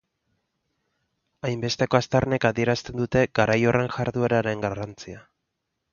Hainbesteko 1.49 1.99
aztarnek 1.99 2.49
adierazten 2.51 2.99
dute 3.03 3.23
garai 3.41 3.59
horren 3.73 3.93
jardueraren 3.99 4.65
garrantzia. 4.65 5.25